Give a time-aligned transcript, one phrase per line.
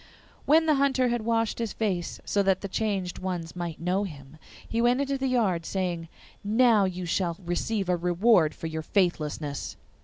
[0.47, 4.39] When the Hunter had washed his face, so that the changed ones might know him,
[4.67, 6.07] he went into the yard, saying,
[6.43, 9.77] 'Now you shall receive a reward for your faithlessness.